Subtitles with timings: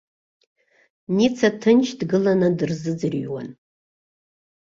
[1.17, 3.49] Ница ҭынч дгыланы дырзыӡырҩуан.